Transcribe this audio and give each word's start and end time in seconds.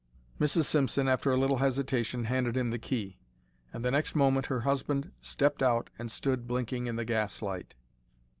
Mrs. 0.39 0.63
Simpson, 0.63 1.07
after 1.07 1.29
a 1.31 1.37
little 1.37 1.57
hesitation, 1.57 2.23
handed 2.25 2.57
him 2.57 2.69
the 2.69 2.79
key, 2.79 3.19
and 3.71 3.85
the 3.85 3.91
next 3.91 4.15
moment 4.15 4.47
her 4.47 4.61
husband 4.61 5.11
stepped 5.21 5.61
out 5.61 5.91
and 5.99 6.11
stood 6.11 6.47
blinking 6.47 6.87
in 6.87 6.95
the 6.95 7.05
gas 7.05 7.39
light. 7.39 7.75